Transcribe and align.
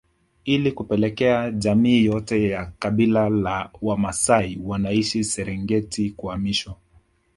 Ili 0.43 0.71
kupelekea 0.71 1.51
jamii 1.51 2.05
yote 2.05 2.49
ya 2.49 2.71
kabila 2.79 3.29
la 3.29 3.69
Wamasai 3.81 4.59
wanaishi 4.63 5.23
Serengeti 5.23 6.11
kuhamishwa 6.11 6.75